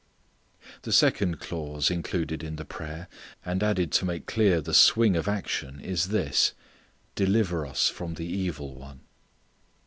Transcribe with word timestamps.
The 0.81 0.91
second 0.91 1.39
clause 1.39 1.91
included 1.91 2.41
in 2.41 2.55
the 2.55 2.65
prayer, 2.65 3.07
and 3.45 3.61
added 3.61 3.91
to 3.91 4.05
make 4.05 4.25
clear 4.25 4.59
the 4.59 4.73
swing 4.73 5.15
of 5.15 5.27
action 5.27 5.79
is 5.79 6.07
this 6.07 6.53
"deliver 7.13 7.67
us 7.67 7.87
from 7.87 8.15
the 8.15 8.25
evil 8.25 8.73
one." 8.73 9.01